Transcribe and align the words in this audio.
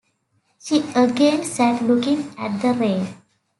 She 0.59 0.79
again 0.95 1.43
sat 1.43 1.83
looking 1.83 2.33
at 2.35 2.59
the 2.63 2.73
rain. 2.73 3.05